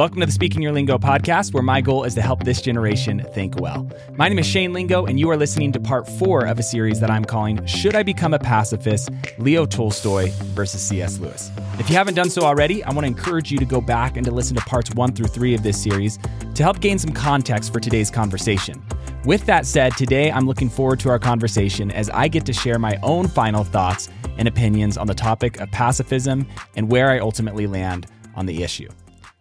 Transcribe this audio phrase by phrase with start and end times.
[0.00, 3.22] Welcome to the Speaking Your Lingo podcast, where my goal is to help this generation
[3.34, 3.86] think well.
[4.16, 7.00] My name is Shane Lingo, and you are listening to part four of a series
[7.00, 9.10] that I'm calling Should I Become a Pacifist?
[9.36, 11.18] Leo Tolstoy versus C.S.
[11.18, 11.50] Lewis.
[11.78, 14.24] If you haven't done so already, I want to encourage you to go back and
[14.24, 16.18] to listen to parts one through three of this series
[16.54, 18.82] to help gain some context for today's conversation.
[19.26, 22.78] With that said, today I'm looking forward to our conversation as I get to share
[22.78, 27.66] my own final thoughts and opinions on the topic of pacifism and where I ultimately
[27.66, 28.88] land on the issue.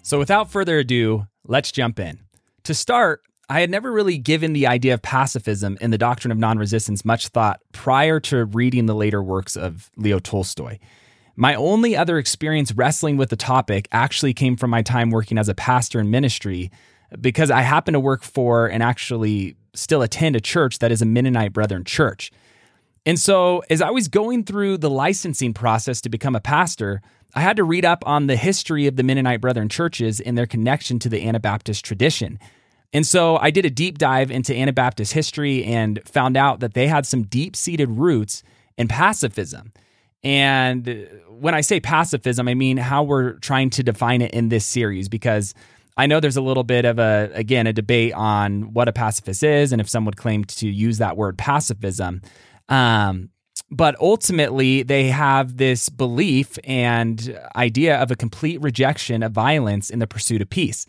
[0.02, 2.20] So, without further ado, let's jump in.
[2.64, 6.38] To start, I had never really given the idea of pacifism and the doctrine of
[6.38, 10.78] non resistance much thought prior to reading the later works of Leo Tolstoy.
[11.36, 15.50] My only other experience wrestling with the topic actually came from my time working as
[15.50, 16.70] a pastor in ministry
[17.20, 21.06] because I happen to work for and actually still attend a church that is a
[21.06, 22.32] Mennonite Brethren church.
[23.06, 27.02] And so, as I was going through the licensing process to become a pastor,
[27.36, 30.48] I had to read up on the history of the Mennonite Brethren churches and their
[30.48, 32.40] connection to the Anabaptist tradition.
[32.92, 36.88] And so I did a deep dive into Anabaptist history and found out that they
[36.88, 38.42] had some deep seated roots
[38.78, 39.74] in pacifism.
[40.24, 44.66] And when I say pacifism, I mean how we're trying to define it in this
[44.66, 45.54] series, because
[45.98, 49.44] I know there's a little bit of a, again, a debate on what a pacifist
[49.44, 52.22] is and if some would claim to use that word pacifism.
[52.70, 53.30] Um,
[53.72, 60.00] but ultimately, they have this belief and idea of a complete rejection of violence in
[60.00, 60.88] the pursuit of peace.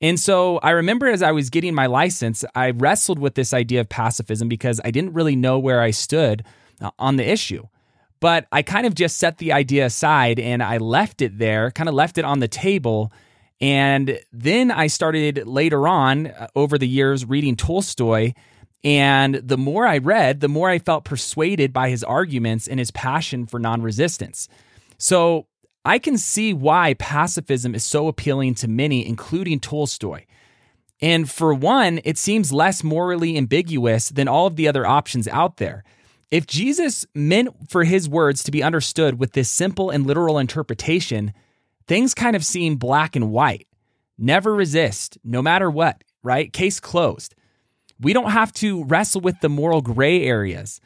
[0.00, 3.80] And so I remember as I was getting my license, I wrestled with this idea
[3.80, 6.44] of pacifism because I didn't really know where I stood
[6.80, 7.68] uh, on the issue.
[8.18, 11.88] But I kind of just set the idea aside and I left it there, kind
[11.88, 13.12] of left it on the table.
[13.60, 18.32] And then I started later on uh, over the years reading Tolstoy
[18.84, 22.90] and the more I read, the more I felt persuaded by his arguments and his
[22.90, 24.48] passion for non resistance.
[24.98, 25.46] So
[25.84, 30.24] I can see why pacifism is so appealing to many, including Tolstoy.
[31.00, 35.56] And for one, it seems less morally ambiguous than all of the other options out
[35.56, 35.82] there.
[36.30, 41.34] If Jesus meant for his words to be understood with this simple and literal interpretation,
[41.86, 43.66] things kind of seem black and white.
[44.16, 46.52] Never resist, no matter what, right?
[46.52, 47.34] Case closed.
[48.02, 50.80] We don't have to wrestle with the moral gray areas.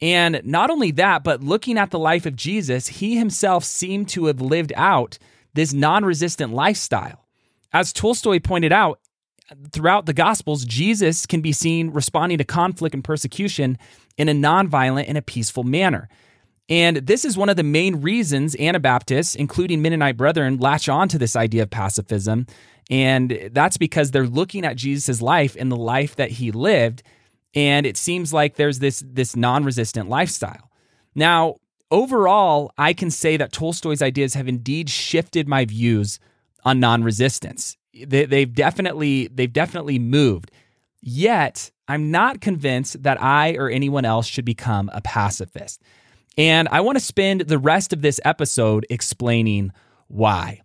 [0.00, 4.26] And not only that, but looking at the life of Jesus, he himself seemed to
[4.26, 5.18] have lived out
[5.54, 7.26] this non resistant lifestyle.
[7.72, 9.00] As Tolstoy pointed out,
[9.72, 13.78] throughout the Gospels, Jesus can be seen responding to conflict and persecution
[14.16, 16.08] in a nonviolent and a peaceful manner.
[16.68, 21.18] And this is one of the main reasons Anabaptists, including Mennonite Brethren, latch on to
[21.18, 22.46] this idea of pacifism
[22.90, 27.02] and that's because they're looking at Jesus' life and the life that he lived.
[27.54, 30.70] And it seems like there's this, this non resistant lifestyle.
[31.14, 31.56] Now,
[31.90, 36.18] overall, I can say that Tolstoy's ideas have indeed shifted my views
[36.64, 37.76] on non resistance.
[37.92, 40.50] They, they've definitely they've definitely moved.
[41.00, 45.82] Yet, I'm not convinced that I or anyone else should become a pacifist.
[46.36, 49.72] And I want to spend the rest of this episode explaining
[50.06, 50.62] why.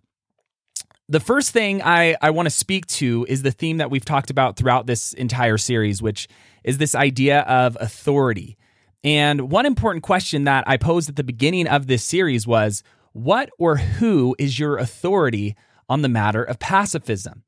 [1.08, 4.30] The first thing I, I want to speak to is the theme that we've talked
[4.30, 6.28] about throughout this entire series, which
[6.62, 8.56] is this idea of authority.
[9.02, 12.82] And one important question that I posed at the beginning of this series was
[13.12, 15.54] what or who is your authority
[15.90, 17.42] on the matter of pacifism?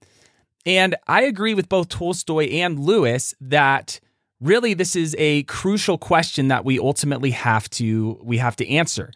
[0.67, 4.01] And I agree with both Tolstoy and Lewis that
[4.39, 9.13] really this is a crucial question that we ultimately have to we have to answer.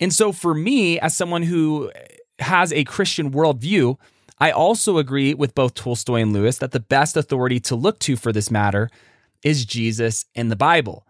[0.00, 1.92] And so for me as someone who
[2.38, 3.98] has a Christian worldview,
[4.38, 8.16] I also agree with both Tolstoy and Lewis that the best authority to look to
[8.16, 8.90] for this matter
[9.42, 11.06] is Jesus and the Bible.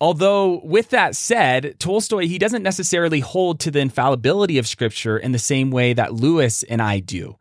[0.00, 5.32] Although, with that said, Tolstoy, he doesn't necessarily hold to the infallibility of Scripture in
[5.32, 7.36] the same way that Lewis and I do.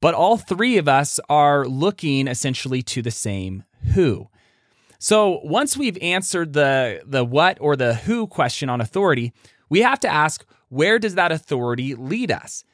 [0.00, 4.28] But all three of us are looking essentially to the same who.
[4.98, 9.32] So once we've answered the, the what or the who question on authority,
[9.68, 12.64] we have to ask where does that authority lead us?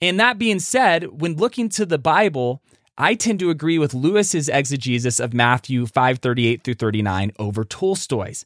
[0.00, 2.62] And that being said, when looking to the Bible,
[2.96, 8.44] I tend to agree with Lewis's exegesis of Matthew 5:38 through 39 over Tolstoy's.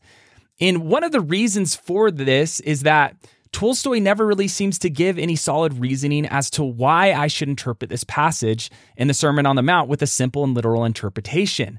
[0.60, 3.16] And one of the reasons for this is that
[3.50, 7.88] Tolstoy never really seems to give any solid reasoning as to why I should interpret
[7.88, 11.78] this passage in the Sermon on the Mount with a simple and literal interpretation.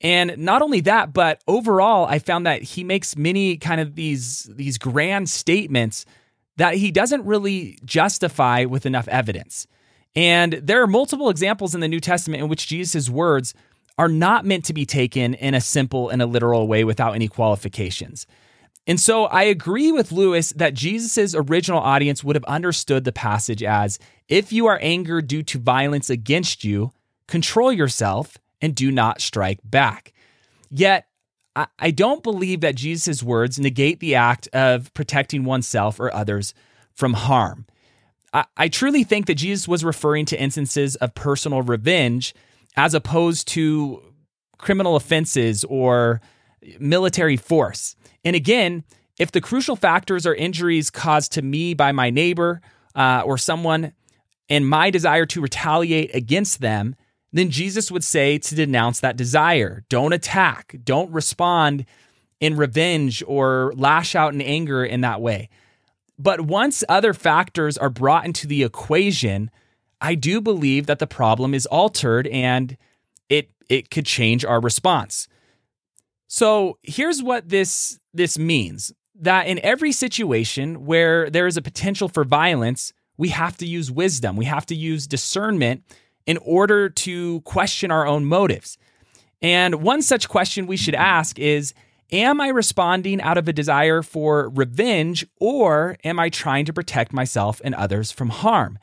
[0.00, 4.50] And not only that, but overall, I found that he makes many kind of these,
[4.54, 6.06] these grand statements
[6.56, 9.66] that he doesn't really justify with enough evidence.
[10.14, 13.54] And there are multiple examples in the New Testament in which Jesus' words
[13.98, 17.28] are not meant to be taken in a simple and a literal way without any
[17.28, 18.26] qualifications.
[18.86, 23.62] And so I agree with Lewis that Jesus' original audience would have understood the passage
[23.62, 23.98] as
[24.28, 26.92] if you are angered due to violence against you,
[27.26, 30.12] control yourself and do not strike back.
[30.70, 31.06] Yet,
[31.78, 36.52] I don't believe that Jesus' words negate the act of protecting oneself or others
[36.92, 37.66] from harm.
[38.56, 42.34] I, truly think that Jesus was referring to instances of personal revenge
[42.76, 44.02] as opposed to
[44.58, 46.20] criminal offenses or
[46.78, 47.96] military force.
[48.24, 48.84] And again,
[49.18, 52.60] if the crucial factors are injuries caused to me by my neighbor
[52.94, 53.92] uh, or someone
[54.50, 56.96] and my desire to retaliate against them,
[57.38, 59.84] then Jesus would say to denounce that desire.
[59.88, 61.84] Don't attack, don't respond
[62.40, 65.48] in revenge or lash out in anger in that way.
[66.18, 69.50] But once other factors are brought into the equation,
[70.00, 72.76] I do believe that the problem is altered and
[73.28, 75.28] it it could change our response.
[76.28, 78.92] So, here's what this this means.
[79.18, 83.90] That in every situation where there is a potential for violence, we have to use
[83.90, 84.36] wisdom.
[84.36, 85.84] We have to use discernment
[86.26, 88.78] in order to question our own motives.
[89.40, 91.74] And one such question we should ask is
[92.12, 97.12] Am I responding out of a desire for revenge, or am I trying to protect
[97.12, 98.78] myself and others from harm?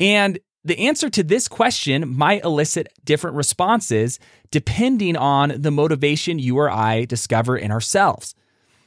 [0.00, 4.18] And the answer to this question might elicit different responses
[4.50, 8.34] depending on the motivation you or I discover in ourselves.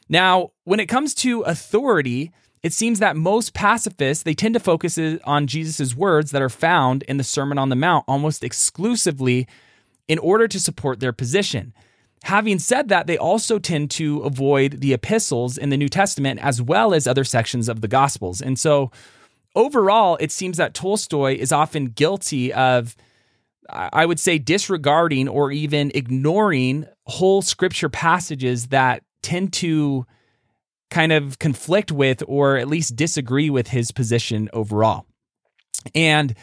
[0.09, 4.99] Now, when it comes to authority, it seems that most pacifists they tend to focus
[5.23, 9.47] on Jesus' words that are found in the Sermon on the Mount almost exclusively
[10.07, 11.73] in order to support their position.
[12.23, 16.61] Having said that, they also tend to avoid the epistles in the New Testament as
[16.61, 18.41] well as other sections of the Gospels.
[18.41, 18.91] And so
[19.55, 22.97] overall, it seems that Tolstoy is often guilty of,
[23.69, 30.05] I would say, disregarding or even ignoring whole scripture passages that tend to
[30.89, 35.05] kind of conflict with or at least disagree with his position overall.
[35.93, 36.35] And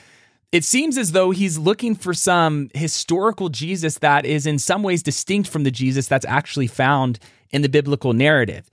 [0.52, 5.02] it seems as though he's looking for some historical Jesus that is in some ways
[5.02, 7.18] distinct from the Jesus that's actually found
[7.50, 8.70] in the biblical narrative.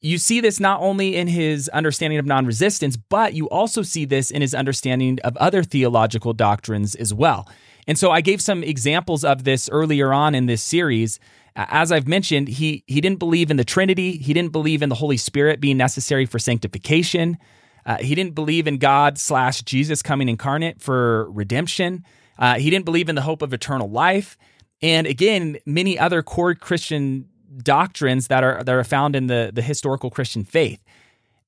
[0.00, 4.04] You see this not only in his understanding of non resistance, but you also see
[4.04, 7.48] this in his understanding of other theological doctrines as well.
[7.86, 11.18] And so I gave some examples of this earlier on in this series.
[11.54, 14.94] As I've mentioned, he, he didn't believe in the Trinity, he didn't believe in the
[14.94, 17.36] Holy Spirit being necessary for sanctification.
[17.84, 22.04] Uh, he didn't believe in God slash Jesus coming incarnate for redemption.
[22.38, 24.38] Uh, he didn't believe in the hope of eternal life.
[24.80, 27.28] And again, many other core Christian
[27.58, 30.82] doctrines that are that are found in the, the historical Christian faith.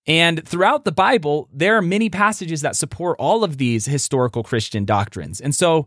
[0.06, 4.84] And throughout the Bible, there are many passages that support all of these historical Christian
[4.84, 5.40] doctrines.
[5.40, 5.86] And so,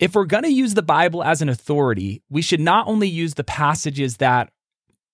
[0.00, 3.34] if we're going to use the Bible as an authority, we should not only use
[3.34, 4.50] the passages that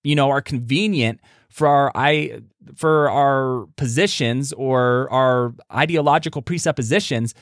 [0.04, 2.40] you know are convenient for our I
[2.76, 7.34] for our positions or our ideological presuppositions,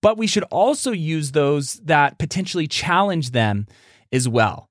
[0.00, 3.66] but we should also use those that potentially challenge them
[4.12, 4.70] as well.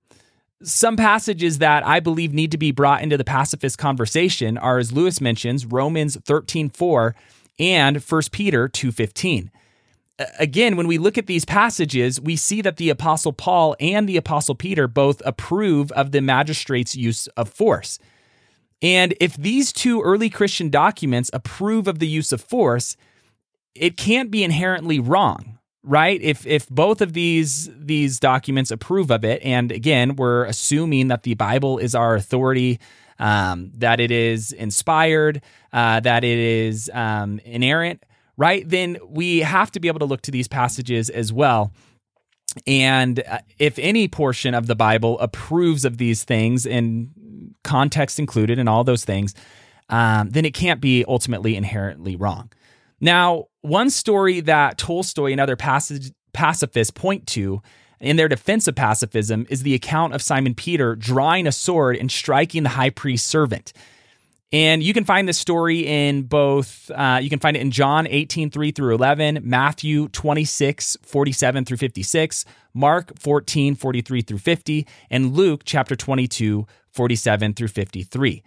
[0.64, 4.94] Some passages that I believe need to be brought into the pacifist conversation are, as
[4.94, 7.14] Lewis mentions, Romans 13 4
[7.60, 9.50] and 1 Peter 2.15.
[10.40, 14.16] Again, when we look at these passages, we see that the Apostle Paul and the
[14.16, 18.00] Apostle Peter both approve of the magistrate's use of force.
[18.82, 22.96] And if these two early Christian documents approve of the use of force,
[23.74, 26.22] it can't be inherently wrong, right?
[26.22, 31.24] If if both of these these documents approve of it, and again, we're assuming that
[31.24, 32.80] the Bible is our authority,
[33.20, 35.42] um, that it is inspired,
[35.74, 38.04] uh, that it is um, inerrant,
[38.38, 38.68] right?
[38.68, 41.72] Then we have to be able to look to these passages as well.
[42.66, 47.10] And uh, if any portion of the Bible approves of these things and
[47.64, 49.34] context included, and all those things,
[49.90, 52.52] um, then it can't be ultimately inherently wrong.
[53.02, 57.62] Now, one story that Tolstoy and other passage, pacifists point to
[58.00, 62.12] in their defense of pacifism is the account of Simon Peter drawing a sword and
[62.12, 63.74] striking the high priest's servant.
[64.52, 68.08] And you can find this story in both, uh, you can find it in John
[68.08, 75.34] 18, 3 through 11, Matthew 26, 47 through 56, Mark 14, 43 through 50, and
[75.34, 78.44] Luke chapter 22, 47 through 53.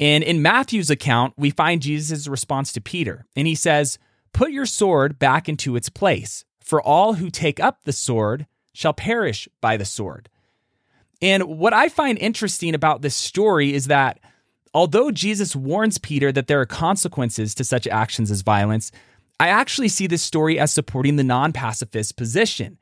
[0.00, 3.98] And in Matthew's account, we find Jesus' response to Peter, and he says,
[4.32, 8.94] Put your sword back into its place, for all who take up the sword shall
[8.94, 10.30] perish by the sword.
[11.20, 14.18] And what I find interesting about this story is that
[14.74, 18.92] although Jesus warns Peter that there are consequences to such actions as violence,
[19.40, 22.78] I actually see this story as supporting the non pacifist position.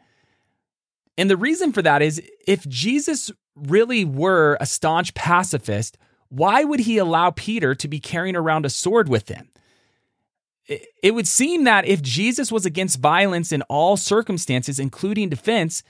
[1.16, 6.80] And the reason for that is if Jesus really were a staunch pacifist, why would
[6.80, 9.48] he allow Peter to be carrying around a sword with him?
[11.02, 15.82] It would seem that if Jesus was against violence in all circumstances, including defense,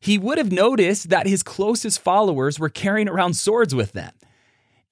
[0.00, 4.12] he would have noticed that his closest followers were carrying around swords with them.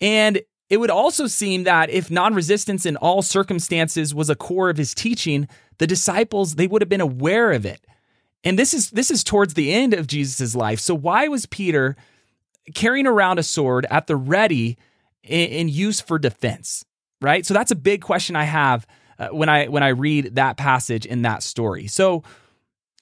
[0.01, 4.71] And it would also seem that if non resistance in all circumstances was a core
[4.71, 5.49] of his teaching,
[5.79, 7.85] the disciples, they would have been aware of it.
[8.45, 10.79] And this is this is towards the end of Jesus' life.
[10.81, 11.97] So why was Peter
[12.75, 14.77] carrying around a sword at the ready
[15.23, 16.85] in, in use for defense?
[17.21, 17.45] Right?
[17.45, 18.87] So that's a big question I have
[19.19, 21.87] uh, when I when I read that passage in that story.
[21.87, 22.23] So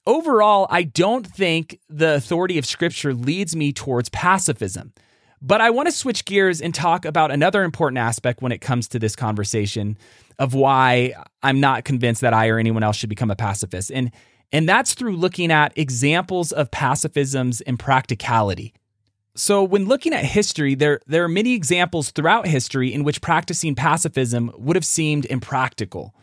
[0.06, 4.92] overall, I don't think the authority of Scripture leads me towards pacifism.
[5.46, 8.88] But I want to switch gears and talk about another important aspect when it comes
[8.88, 9.96] to this conversation
[10.40, 13.92] of why I'm not convinced that I or anyone else should become a pacifist.
[13.92, 14.10] And
[14.52, 18.74] and that's through looking at examples of pacifisms and practicality.
[19.36, 23.74] So, when looking at history, there, there are many examples throughout history in which practicing
[23.74, 26.14] pacifism would have seemed impractical.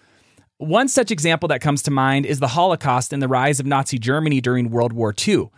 [0.58, 4.00] One such example that comes to mind is the Holocaust and the rise of Nazi
[4.00, 5.50] Germany during World War II.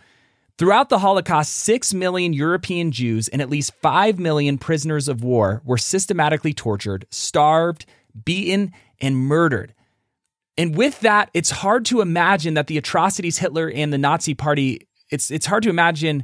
[0.58, 5.62] Throughout the Holocaust, 6 million European Jews and at least 5 million prisoners of war
[5.66, 7.86] were systematically tortured, starved,
[8.24, 8.72] beaten,
[9.02, 9.74] and murdered.
[10.58, 14.88] And with that, it's hard to imagine that the atrocities Hitler and the Nazi Party,
[15.10, 16.24] it's, it's hard to imagine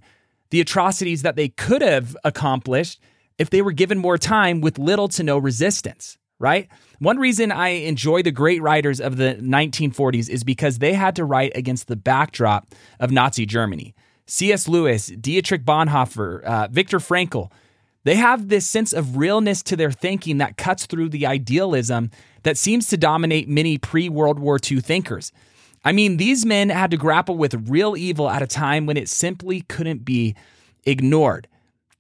[0.50, 3.02] the atrocities that they could have accomplished
[3.38, 6.70] if they were given more time with little to no resistance, right?
[7.00, 11.26] One reason I enjoy the great writers of the 1940s is because they had to
[11.26, 13.94] write against the backdrop of Nazi Germany.
[14.26, 14.68] C.S.
[14.68, 17.52] Lewis, Dietrich Bonhoeffer, uh, Viktor Frankl,
[18.04, 22.10] they have this sense of realness to their thinking that cuts through the idealism
[22.44, 25.32] that seems to dominate many pre World War II thinkers.
[25.84, 29.10] I mean, these men had to grapple with real evil at a time when it
[29.10, 30.36] simply couldn't be
[30.86, 31.48] ignored.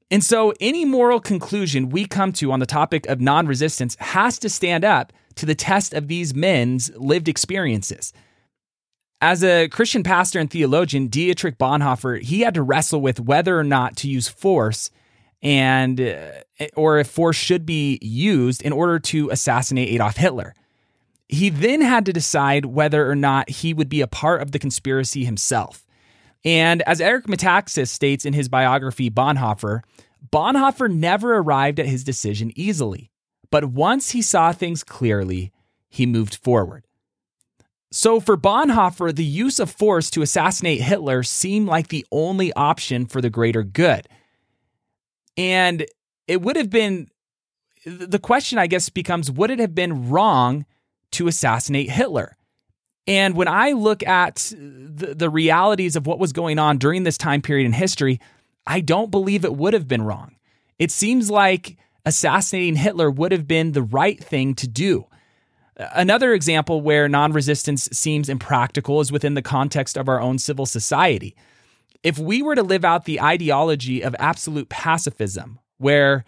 [0.10, 4.38] And so, any moral conclusion we come to on the topic of non resistance has
[4.40, 8.14] to stand up to the test of these men's lived experiences.
[9.22, 13.64] As a Christian pastor and theologian, Dietrich Bonhoeffer, he had to wrestle with whether or
[13.64, 14.90] not to use force
[15.44, 16.32] and uh,
[16.76, 20.56] or if force should be used in order to assassinate Adolf Hitler.
[21.30, 24.60] He then had to decide whether or not he would be a part of the
[24.60, 25.86] conspiracy himself.
[26.44, 29.82] And as Eric Metaxas states in his biography, Bonhoeffer,
[30.32, 33.12] Bonhoeffer never arrived at his decision easily,
[33.52, 35.52] but once he saw things clearly,
[35.90, 36.86] he moved forward.
[37.92, 43.06] So for Bonhoeffer, the use of force to assassinate Hitler seemed like the only option
[43.06, 44.08] for the greater good.
[45.36, 45.86] And
[46.28, 47.10] it would have been
[47.86, 50.66] the question, I guess, becomes would it have been wrong
[51.12, 52.38] to assassinate Hitler.
[53.08, 57.18] And when I look at the, the realities of what was going on during this
[57.18, 58.20] time period in history,
[58.66, 60.36] I don't believe it would have been wrong.
[60.80, 65.08] It seems like assassinating Hitler would have been the right thing to do.
[65.94, 70.66] Another example where non resistance seems impractical is within the context of our own civil
[70.66, 71.36] society.
[72.04, 76.24] If we were to live out the ideology of absolute pacifism, where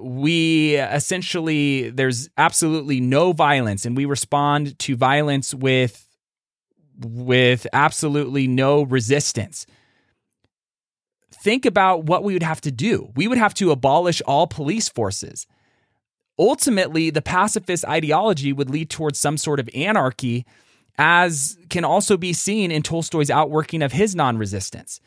[0.00, 6.06] we essentially there's absolutely no violence and we respond to violence with
[6.98, 9.66] with absolutely no resistance
[11.32, 14.88] think about what we would have to do we would have to abolish all police
[14.88, 15.46] forces
[16.40, 20.44] ultimately the pacifist ideology would lead towards some sort of anarchy
[20.98, 25.00] as can also be seen in Tolstoy's outworking of his non-resistance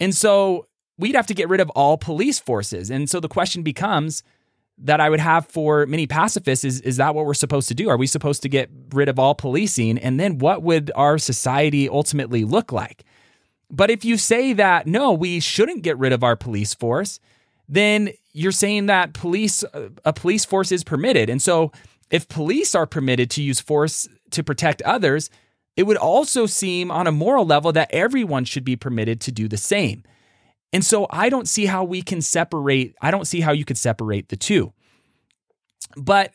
[0.00, 0.66] and so
[0.98, 2.90] we'd have to get rid of all police forces.
[2.90, 4.22] And so the question becomes
[4.78, 7.88] that I would have for many pacifists is is that what we're supposed to do?
[7.88, 9.98] Are we supposed to get rid of all policing?
[9.98, 13.04] And then what would our society ultimately look like?
[13.70, 17.20] But if you say that no, we shouldn't get rid of our police force,
[17.72, 21.30] then you're saying that police uh, a police force is permitted.
[21.30, 21.72] And so
[22.10, 25.30] if police are permitted to use force to protect others,
[25.74, 29.48] it would also seem on a moral level that everyone should be permitted to do
[29.48, 30.04] the same.
[30.74, 33.78] And so I don't see how we can separate, I don't see how you could
[33.78, 34.74] separate the two.
[35.96, 36.32] But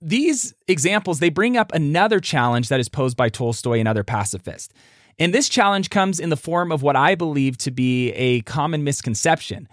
[0.00, 4.74] these examples, they bring up another challenge that is posed by Tolstoy and other pacifists.
[5.20, 8.82] And this challenge comes in the form of what I believe to be a common
[8.82, 9.68] misconception.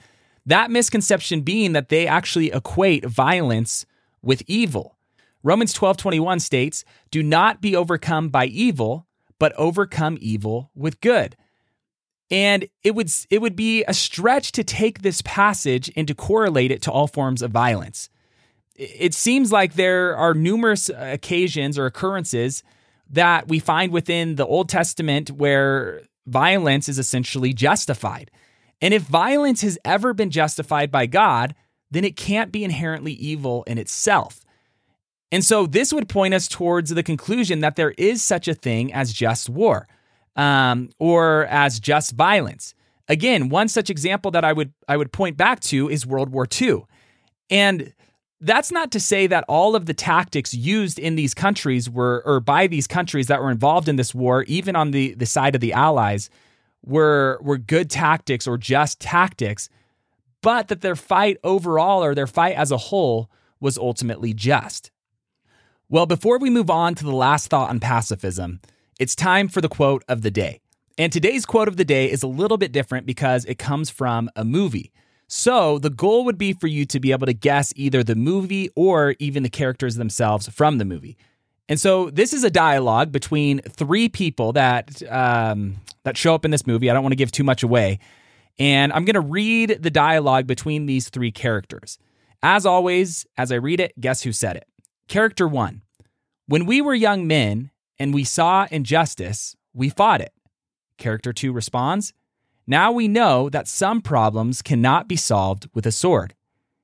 [0.47, 3.85] That misconception being that they actually equate violence
[4.21, 4.97] with evil.
[5.43, 9.07] Romans 12:21 states, "Do not be overcome by evil,
[9.39, 11.35] but overcome evil with good."
[12.31, 16.71] And it would it would be a stretch to take this passage and to correlate
[16.71, 18.09] it to all forms of violence.
[18.75, 22.63] It seems like there are numerous uh, occasions or occurrences
[23.09, 28.31] that we find within the Old Testament where violence is essentially justified.
[28.81, 31.55] And if violence has ever been justified by God,
[31.89, 34.41] then it can't be inherently evil in itself.
[35.31, 38.93] And so this would point us towards the conclusion that there is such a thing
[38.93, 39.87] as just war
[40.35, 42.73] um, or as just violence.
[43.09, 46.47] Again, one such example that I would I would point back to is World War
[46.49, 46.83] II.
[47.49, 47.93] And
[48.39, 52.39] that's not to say that all of the tactics used in these countries were or
[52.39, 55.61] by these countries that were involved in this war, even on the, the side of
[55.61, 56.29] the Allies,
[56.87, 59.69] were were good tactics or just tactics,
[60.41, 63.29] but that their fight overall or their fight as a whole
[63.59, 64.91] was ultimately just.
[65.89, 68.59] Well, before we move on to the last thought on pacifism,
[68.99, 70.59] it's time for the quote of the day.
[70.97, 74.29] And today's quote of the day is a little bit different because it comes from
[74.35, 74.91] a movie.
[75.27, 78.69] So the goal would be for you to be able to guess either the movie
[78.75, 81.17] or even the characters themselves from the movie.
[81.69, 86.51] And so this is a dialogue between three people that um, that show up in
[86.51, 86.89] this movie.
[86.89, 87.99] I don't want to give too much away,
[88.57, 91.99] and I'm going to read the dialogue between these three characters.
[92.41, 94.67] As always, as I read it, guess who said it?
[95.07, 95.81] Character one:
[96.47, 100.33] When we were young men and we saw injustice, we fought it.
[100.97, 102.13] Character two responds:
[102.69, 106.35] now we know that some problems cannot be solved with a sword.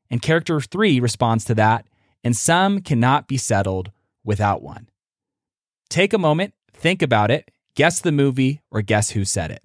[0.10, 1.86] And character three responds to that,
[2.24, 3.92] and some cannot be settled
[4.24, 4.90] without one.
[5.90, 9.62] Take a moment, think about it, guess the movie, or guess who said it.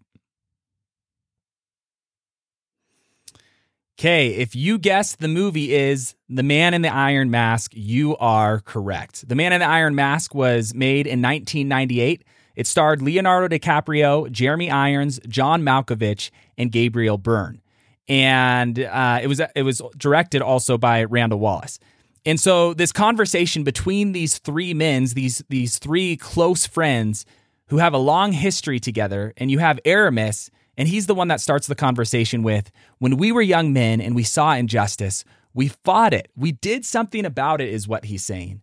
[3.99, 8.61] Okay, if you guess the movie is The Man in the Iron Mask, you are
[8.61, 9.29] correct.
[9.29, 12.25] The Man in the Iron Mask was made in 1998
[12.59, 17.63] it starred Leonardo DiCaprio, Jeremy Irons, John Malkovich, and Gabriel Byrne.
[18.09, 21.79] And uh, it was it was directed also by Randall Wallace.
[22.25, 27.25] And so this conversation between these three men, these these three close friends
[27.69, 31.41] who have a long history together, and you have Aramis, and he's the one that
[31.41, 36.15] starts the conversation with, "When we were young men and we saw injustice, we fought
[36.15, 36.31] it.
[36.37, 38.63] We did something about it," is what he's saying.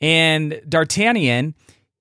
[0.00, 1.54] And D'Artagnan,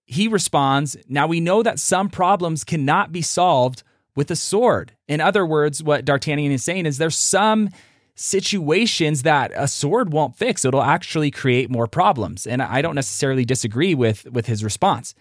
[0.06, 3.84] he responds, Now we know that some problems cannot be solved
[4.16, 4.94] with a sword.
[5.08, 7.70] In other words, what D'Artagnan is saying is there's some
[8.16, 10.66] situations that a sword won't fix.
[10.66, 12.46] It'll actually create more problems.
[12.46, 15.16] And I don't necessarily disagree with, with his response.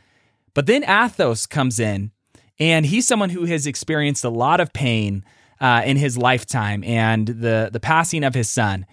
[0.55, 2.11] But then Athos comes in,
[2.59, 5.25] and he's someone who has experienced a lot of pain
[5.61, 8.87] uh, in his lifetime and the, the passing of his son.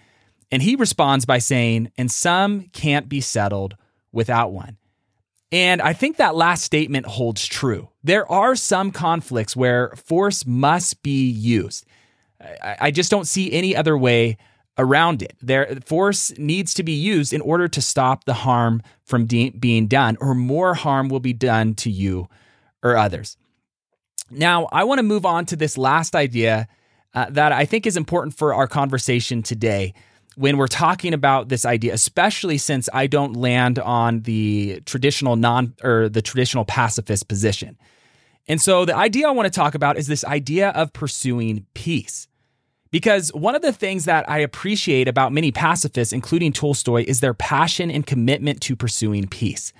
[0.50, 3.76] And he responds by saying, And some can't be settled
[4.12, 4.78] without one.
[5.50, 7.88] And I think that last statement holds true.
[8.04, 11.86] There are some conflicts where force must be used.
[12.40, 14.36] I just don't see any other way
[14.78, 15.36] around it.
[15.42, 19.88] There, force needs to be used in order to stop the harm from de- being
[19.88, 22.28] done, or more harm will be done to you
[22.82, 23.36] or others.
[24.30, 26.68] Now, I want to move on to this last idea
[27.14, 29.94] uh, that I think is important for our conversation today
[30.36, 35.74] when we're talking about this idea, especially since I don't land on the traditional non
[35.82, 37.76] or the traditional pacifist position.
[38.46, 42.27] And so the idea I want to talk about is this idea of pursuing peace.
[42.90, 47.34] Because one of the things that I appreciate about many pacifists, including Tolstoy, is their
[47.34, 49.72] passion and commitment to pursuing peace.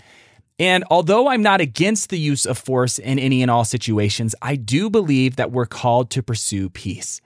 [0.59, 4.57] And although I'm not against the use of force in any and all situations, I
[4.57, 7.21] do believe that we're called to pursue peace.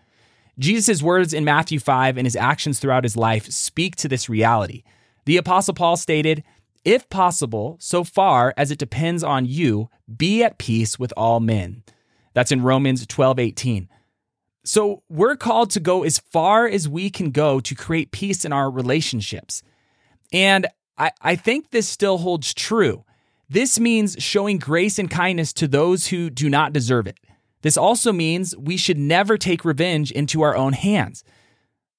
[0.59, 4.83] Jesus' words in Matthew 5 and his actions throughout his life speak to this reality.
[5.25, 6.45] The Apostle Paul stated,
[6.85, 11.83] If possible, so far as it depends on you, be at peace with all men.
[12.35, 13.89] That's in Romans 12 18.
[14.65, 18.53] So we're called to go as far as we can go to create peace in
[18.53, 19.63] our relationships.
[20.33, 23.05] And I, I think this still holds true.
[23.49, 27.19] This means showing grace and kindness to those who do not deserve it.
[27.63, 31.25] This also means we should never take revenge into our own hands.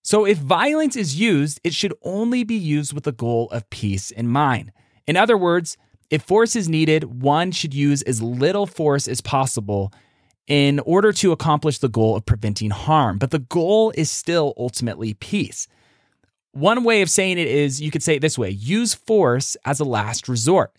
[0.06, 4.12] So, if violence is used, it should only be used with the goal of peace
[4.12, 4.74] in mind.
[5.08, 5.78] In other words,
[6.10, 9.94] if force is needed, one should use as little force as possible
[10.48, 13.18] in order to accomplish the goal of preventing harm.
[13.18, 15.68] But the goal is still ultimately peace.
[16.52, 19.80] One way of saying it is you could say it this way use force as
[19.80, 20.74] a last resort.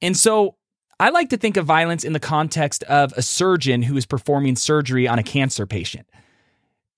[0.00, 0.56] And so
[0.98, 4.56] I like to think of violence in the context of a surgeon who is performing
[4.56, 6.08] surgery on a cancer patient.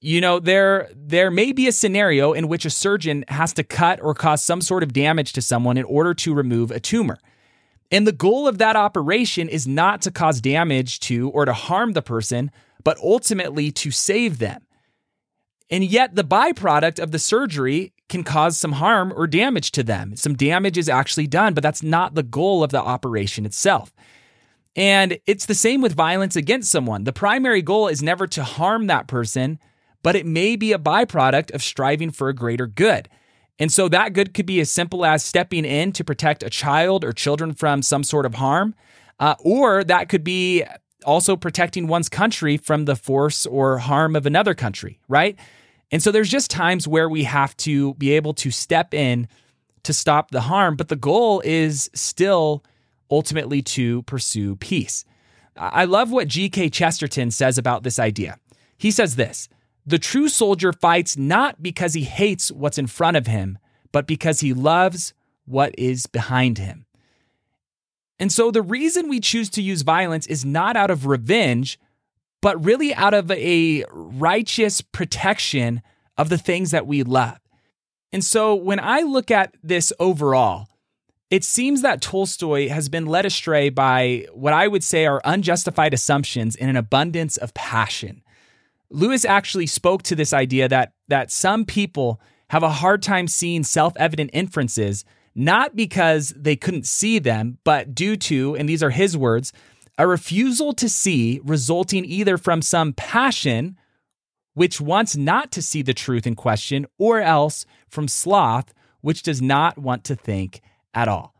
[0.01, 4.03] You know, there there may be a scenario in which a surgeon has to cut
[4.03, 7.19] or cause some sort of damage to someone in order to remove a tumor.
[7.91, 11.93] And the goal of that operation is not to cause damage to or to harm
[11.93, 12.51] the person,
[12.83, 14.67] but ultimately to save them.
[15.71, 20.15] And yet, the byproduct of the surgery can cause some harm or damage to them.
[20.17, 23.93] Some damage is actually done, but that's not the goal of the operation itself.
[24.77, 27.05] And it's the same with violence against someone.
[27.05, 29.59] The primary goal is never to harm that person,
[30.03, 33.09] but it may be a byproduct of striving for a greater good.
[33.59, 37.05] And so that good could be as simple as stepping in to protect a child
[37.05, 38.75] or children from some sort of harm,
[39.21, 40.65] uh, or that could be
[41.05, 45.39] also protecting one's country from the force or harm of another country, right?
[45.91, 49.29] And so there's just times where we have to be able to step in
[49.85, 52.65] to stop the harm, but the goal is still
[53.11, 55.05] ultimately to pursue peace.
[55.57, 56.71] I love what G.K.
[56.71, 58.39] Chesterton says about this idea.
[58.77, 59.49] He says this
[59.87, 63.59] The true soldier fights not because he hates what's in front of him,
[63.93, 65.13] but because he loves
[65.45, 66.87] what is behind him.
[68.19, 71.79] And so the reason we choose to use violence is not out of revenge,
[72.41, 75.83] but really out of a righteous protection
[76.17, 77.39] of the things that we love.
[78.13, 80.69] And so when I look at this overall,
[81.31, 85.93] it seems that Tolstoy has been led astray by what I would say are unjustified
[85.93, 88.23] assumptions in an abundance of passion.
[88.91, 93.65] Lewis actually spoke to this idea that, that some people have a hard time seeing
[93.65, 98.91] self evident inferences, not because they couldn't see them, but due to, and these are
[98.91, 99.53] his words,
[99.99, 103.77] a refusal to see resulting either from some passion,
[104.55, 109.41] which wants not to see the truth in question, or else from sloth, which does
[109.43, 110.61] not want to think
[110.93, 111.35] at all.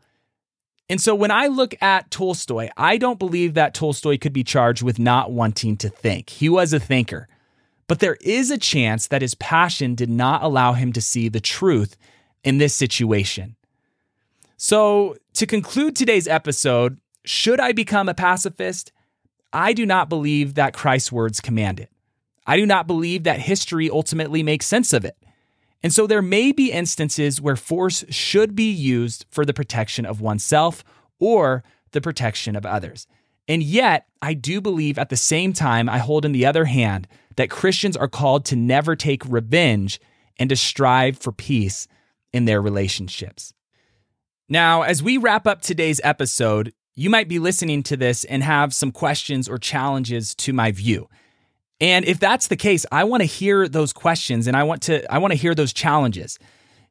[0.87, 4.83] And so when I look at Tolstoy, I don't believe that Tolstoy could be charged
[4.83, 6.29] with not wanting to think.
[6.29, 7.27] He was a thinker.
[7.87, 11.39] But there is a chance that his passion did not allow him to see the
[11.39, 11.97] truth
[12.43, 13.55] in this situation.
[14.57, 18.91] So, to conclude today's episode, should I become a pacifist?
[19.51, 21.89] I do not believe that Christ's words command it.
[22.47, 25.17] I do not believe that history ultimately makes sense of it.
[25.83, 30.21] And so there may be instances where force should be used for the protection of
[30.21, 30.83] oneself
[31.19, 33.07] or the protection of others.
[33.47, 37.07] And yet, I do believe at the same time, I hold in the other hand
[37.35, 39.99] that Christians are called to never take revenge
[40.37, 41.87] and to strive for peace
[42.33, 43.53] in their relationships.
[44.49, 48.73] Now, as we wrap up today's episode, you might be listening to this and have
[48.73, 51.09] some questions or challenges to my view.
[51.81, 55.11] And if that's the case, I want to hear those questions and I want to
[55.11, 56.39] I want to hear those challenges.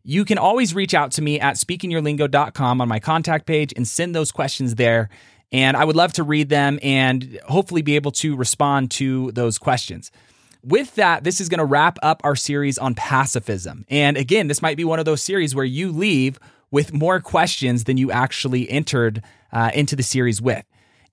[0.03, 4.15] You can always reach out to me at speakingyourlingo.com on my contact page and send
[4.15, 5.09] those questions there.
[5.55, 9.57] And I would love to read them and hopefully be able to respond to those
[9.57, 10.11] questions.
[10.65, 13.85] With that, this is going to wrap up our series on pacifism.
[13.89, 16.41] And again, this might be one of those series where you leave
[16.73, 20.65] with more questions than you actually entered uh, into the series with.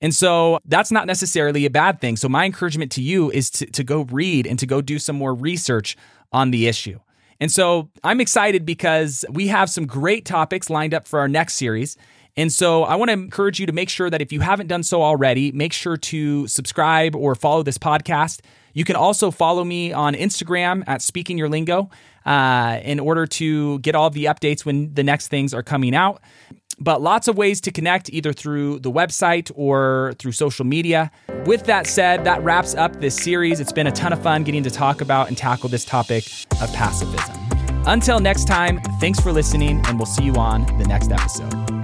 [0.02, 2.18] And so that's not necessarily a bad thing.
[2.18, 5.18] So my encouragement to you is to, to go read and to go do some
[5.18, 5.96] more research
[6.32, 7.00] on the issue.
[7.40, 11.56] And so I'm excited because we have some great topics lined up for our next
[11.56, 11.96] series.
[12.38, 14.84] And so I want to encourage you to make sure that if you haven't done
[14.84, 18.42] so already, make sure to subscribe or follow this podcast.
[18.74, 21.90] You can also follow me on Instagram at Speaking Your Lingo
[22.26, 26.22] uh, in order to get all the updates when the next things are coming out
[26.82, 31.12] but lots of ways to connect either through the website or through social media.
[31.46, 33.60] With that said, that wraps up this series.
[33.60, 36.26] It's been a ton of fun getting to talk about and tackle this topic
[36.60, 37.38] of pacifism.
[37.86, 41.81] Until next time, thanks for listening, and we'll see you on the next episode.